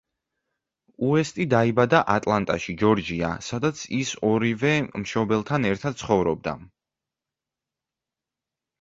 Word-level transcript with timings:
უესტი 1.09 1.45
დაიბადა 1.51 1.99
ატლანტაში, 2.13 2.75
ჯორჯია, 2.81 3.31
სადაც 3.49 3.85
ის 4.01 4.15
ორივე 4.33 4.75
მშობელთან 5.05 5.71
ერთად 5.75 6.03
ცხოვრობდა. 6.05 6.59